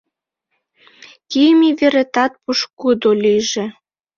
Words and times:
Кийыме 1.29 1.69
веретат 1.79 2.31
пушкыдо 2.43 3.11
лийже. 3.23 3.65